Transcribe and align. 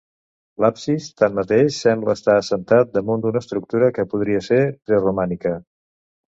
L'absis, 0.63 1.09
tanmateix, 1.21 1.77
sembla 1.89 2.15
estar 2.21 2.39
assentat 2.39 2.91
damunt 2.97 3.27
d'una 3.27 3.45
estructura 3.47 3.93
que 4.01 4.09
podria 4.17 4.43
ser 4.51 4.61
preromànica. 4.89 5.57